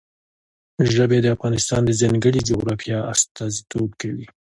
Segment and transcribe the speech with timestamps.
[0.93, 4.25] ژبې د افغانستان د ځانګړي جغرافیه استازیتوب کوي.